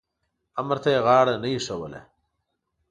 [0.59, 2.01] امر ته یې غاړه نه ایښودله.